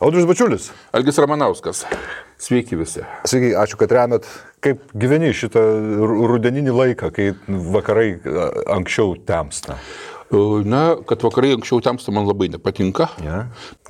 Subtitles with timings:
[0.00, 0.70] Audrius Bačiulis.
[0.96, 1.82] Algis Ramanauskas.
[2.40, 3.02] Sveiki visi.
[3.28, 4.24] Sveiki, ačiū, kad remet.
[4.64, 5.60] Kaip gyveni šitą
[6.08, 8.14] rudeninį laiką, kai vakarai
[8.72, 9.76] anksčiau temsta?
[10.64, 13.10] Na, kad vakarai anksčiau temsta man labai nepatinka.
[13.20, 13.42] Ja.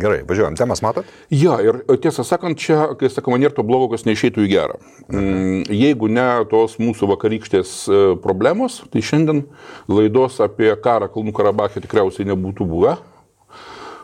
[0.02, 1.06] Gerai, važiuojam, temas matot?
[1.30, 4.80] Ja, ir tiesą sakant, čia, kai sakoma, nėra to blogo, kas neišeitų į gerą.
[5.12, 5.70] Mhm.
[5.70, 9.44] Jeigu ne tos mūsų vakarykštės e, problemos, tai šiandien
[9.86, 12.98] laidos apie karą Kalnų Karabachė tikriausiai nebūtų buvę.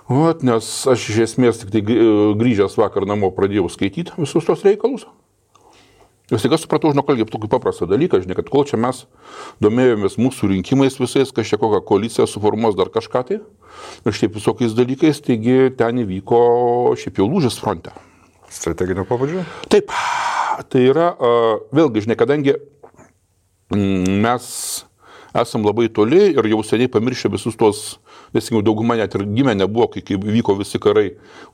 [0.07, 5.07] Vat, nes aš iš esmės tik tai grįžęs vakar namo pradėjau skaityti visus tos reikalus.
[6.27, 9.05] Ir staiga supratau, žinok, kaip tokį paprastą dalyką, žinai, kad kol čia mes
[9.63, 13.39] domėjomės mūsų rinkimais visais, kas čia kokią koaliciją suformuos dar kažką tai,
[14.03, 16.41] ir šiaip visokiais dalykais, taigi ten įvyko
[16.99, 17.95] šiaip jau lūžis fronte.
[18.51, 19.45] Strateginio pabudžio?
[19.71, 19.95] Taip,
[20.71, 21.13] tai yra,
[21.75, 22.57] vėlgi, žinai, kadangi
[23.71, 24.51] mm, mes
[25.43, 27.97] esam labai toli ir jau seniai pamiršę visus tuos
[28.35, 31.07] nes jau dauguma net ir gimę nebuvo, kai, kai vyko visi karai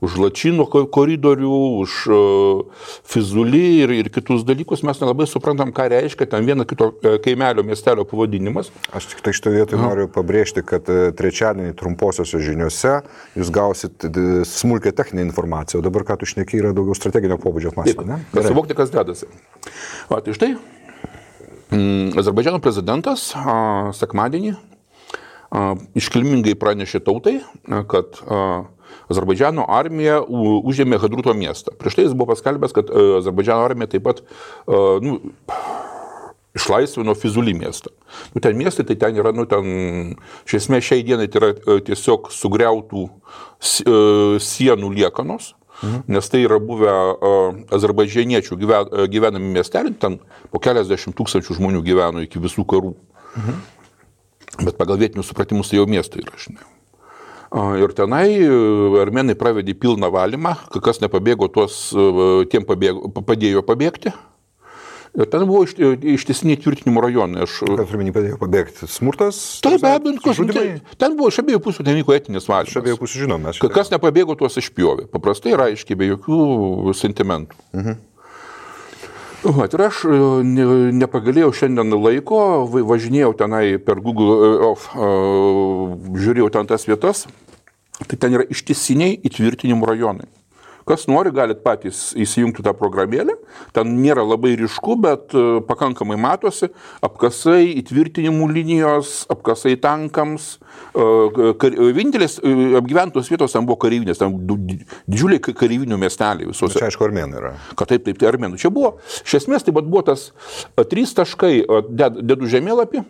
[0.03, 6.27] už Lačino koridorių, už uh, Fizulį ir, ir kitus dalykus, mes nelabai suprantam, ką reiškia
[6.33, 8.71] ten vieno kito e, kaimelio miestelio pavadinimas.
[8.95, 12.99] Aš tik tai šitoje vietoje noriu pabrėžti, kad e, trečiadienį trumposiose žiniuose
[13.37, 14.07] jūs gausit
[14.49, 18.21] smulkę techninę informaciją, o dabar ką tu šneki yra daugiau strateginio pobūdžio apmąstymų.
[18.33, 19.29] Kad suvokti, kas dedasi.
[20.11, 20.55] O tai štai,
[21.73, 23.31] Azerbaidžiano prezidentas
[23.97, 24.53] sekmadienį
[25.97, 27.39] iškilmingai pranešė tautai,
[27.89, 28.19] kad
[29.11, 31.73] Azerbaidžiano armija užėmė Hadruto miestą.
[31.77, 34.21] Prieš tai jis buvo paskelbęs, kad Azerbaidžiano armija taip pat
[35.03, 35.19] nu,
[36.53, 37.93] išlaisvino Fizulį miestą.
[38.33, 40.13] Nu, ten miestai, tai ten yra, nu, ten,
[40.45, 43.07] iš esmės šiai dienai tai yra tiesiog sugriautų
[43.61, 45.53] sienų liekanos.
[45.83, 46.03] Mhm.
[46.07, 46.91] Nes tai yra buvę
[47.75, 50.19] azerbaidžianiečių gyven, gyvenami miesteliai, ten
[50.51, 52.93] po keliasdešimt tūkstančių žmonių gyveno iki visų karų.
[53.35, 53.63] Mhm.
[54.63, 56.63] Bet pagal vietinius supratimus tai jau miesto yra, žinai.
[57.83, 58.27] Ir tenai
[59.01, 61.91] armenai pravedė pilną valymą, kas nepabėgo, tuos
[62.49, 64.13] tiem pabėgo, padėjo pabėgti.
[65.13, 67.43] Ir ten buvo iš, ištisiniai tvirtinimo rajonai.
[67.45, 67.59] Aš...
[67.77, 68.87] Kas turime padėjo pabėgti?
[68.89, 69.41] Smurtas?
[69.61, 70.87] Taip, be abejo, kažkaip.
[70.97, 72.71] Ten buvo iš abiejų pusių, ten vyko etinis valymas.
[72.73, 73.53] Iš abiejų pusių žinome.
[73.75, 75.05] Kas nepabėgo, tuos išpjovė.
[75.13, 77.61] Paprastai ir aiškiai, be jokių sentimentų.
[77.77, 78.01] Mhm.
[79.43, 80.65] Va, ir aš e, ne,
[80.95, 87.25] nepagalėjau šiandien laiko, važinėjau tenai per Google Earth, uh, žiūrėjau ten tas vietas,
[88.07, 90.29] tai ten yra ištisiniai įtvirtinimų rajonai.
[90.89, 93.37] Kas nori, galit patys įsijungti tą programėlę.
[93.75, 96.67] Ten nėra labai ryšku, bet e, pakankamai matosi.
[97.05, 100.57] Apkasai, įtvirtinimų linijos, apkasai tankams.
[100.91, 101.07] E,
[101.95, 106.75] vienintelis e, apgyventos vietos ten buvo kareivinės, ten didžiuliai kareivinių miesteliai visos.
[106.75, 107.55] Čia aišku, armenų yra.
[107.79, 108.59] Kad taip, taip, tai armenų.
[108.61, 110.31] Čia buvo, iš esmės, tai buvo tas
[110.91, 111.55] trys taškai,
[111.95, 113.05] dedu žemėlapį,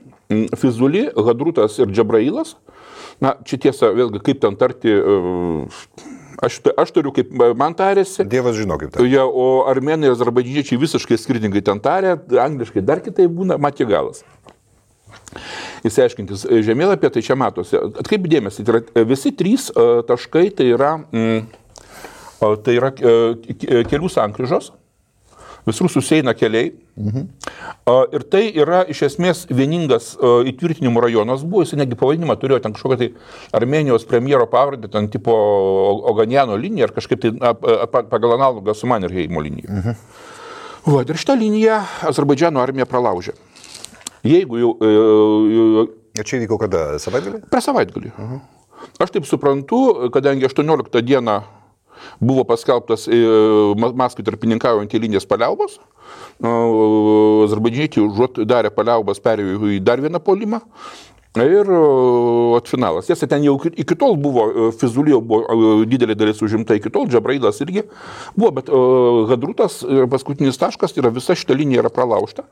[0.57, 2.55] Fizuli, Hadrutas ir Džabrailas.
[3.21, 4.93] Na, čia tiesa, vėlgi, kaip ten tarti,
[6.43, 8.25] Aš, aš turiu, kaip man tarėsi.
[8.27, 9.05] Dievas žino, kaip tai.
[9.11, 14.23] Ja, o armenai ir azerbaidžiniečiai visiškai skirtingai ten tarė, angliškai dar kitai būna, matė galas.
[15.87, 17.79] Įsiaiškintis žemėlapį, tai čia matosi.
[17.79, 19.69] Atkreip dėmesį, tai yra visi trys
[20.09, 21.43] taškai, tai yra, mm,
[22.65, 24.73] tai yra kelių sankryžos
[25.65, 26.73] visur susieina keliai.
[26.95, 27.27] Mhm.
[28.15, 32.99] Ir tai yra iš esmės vieningas įtvirtinimo rajonas buvo, jis negi pavadinimą turėjo ten kažkokią
[33.01, 33.09] tai
[33.59, 35.33] Armenijos premjero pavardę, ten tipo
[36.11, 37.33] Oganiano liniją ar kažkaip tai
[38.07, 39.67] pagal analogą su Mannerheimo linija.
[39.67, 39.99] Mhm.
[40.83, 43.35] Va, ir šitą liniją Azerbaidžiano armija pralaužė.
[44.23, 44.71] Jeigu jau...
[46.13, 46.85] Ir čia įvyko kada?
[47.01, 47.39] Savaitgalį?
[47.51, 48.13] Per savaitgalį.
[48.13, 48.41] Mhm.
[49.01, 49.79] Aš taip suprantu,
[50.13, 51.39] kadangi 18 dieną
[52.19, 53.19] buvo paskelbtas e,
[53.79, 55.79] Maskvai tarpininkaujant eilinės paliaubos.
[57.53, 60.63] Azerbaidžiniečiai užuot darę paliaubas perėjo į dar vieną polimą.
[61.33, 61.69] Ir
[62.57, 63.07] at finalas.
[63.09, 67.57] Tiesa, ten jau iki tol buvo, e, Fizulio buvo didelė dalis užimta iki tol, Džabrailas
[67.65, 67.87] irgi
[68.37, 68.69] buvo, bet
[69.31, 69.79] Hadrutas,
[70.13, 72.45] paskutinis taškas, tai yra visa šita linija yra pralaužta.